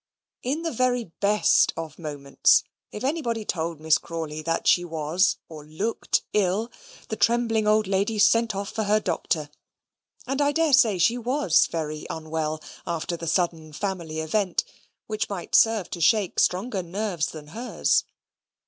In 0.41 0.63
the 0.63 0.71
very 0.71 1.11
best 1.19 1.73
of 1.77 1.99
moments, 1.99 2.63
if 2.91 3.03
anybody 3.03 3.45
told 3.45 3.79
Miss 3.79 3.99
Crawley 3.99 4.41
that 4.41 4.65
she 4.65 4.83
was, 4.83 5.37
or 5.47 5.63
looked 5.63 6.23
ill, 6.33 6.71
the 7.09 7.15
trembling 7.15 7.67
old 7.67 7.85
lady 7.85 8.17
sent 8.17 8.55
off 8.55 8.71
for 8.71 8.85
her 8.85 8.99
doctor; 8.99 9.51
and 10.25 10.41
I 10.41 10.53
daresay 10.53 10.97
she 10.97 11.19
was 11.19 11.67
very 11.67 12.07
unwell 12.09 12.63
after 12.87 13.15
the 13.15 13.27
sudden 13.27 13.73
family 13.73 14.21
event, 14.21 14.63
which 15.05 15.29
might 15.29 15.53
serve 15.53 15.91
to 15.91 16.01
shake 16.01 16.39
stronger 16.39 16.81
nerves 16.81 17.27
than 17.27 17.49
hers. 17.49 18.03